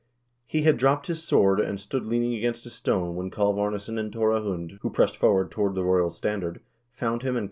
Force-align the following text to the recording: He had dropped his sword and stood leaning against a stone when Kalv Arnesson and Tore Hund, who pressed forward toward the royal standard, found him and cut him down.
He 0.47 0.63
had 0.63 0.77
dropped 0.77 1.05
his 1.05 1.21
sword 1.21 1.59
and 1.59 1.79
stood 1.79 2.07
leaning 2.07 2.33
against 2.33 2.65
a 2.65 2.71
stone 2.71 3.15
when 3.15 3.29
Kalv 3.29 3.57
Arnesson 3.59 3.99
and 3.99 4.11
Tore 4.11 4.33
Hund, 4.33 4.79
who 4.81 4.89
pressed 4.89 5.15
forward 5.15 5.51
toward 5.51 5.75
the 5.75 5.83
royal 5.83 6.09
standard, 6.09 6.59
found 6.91 7.21
him 7.21 7.27
and 7.27 7.27
cut 7.27 7.27
him 7.27 7.33
down. 7.35 7.39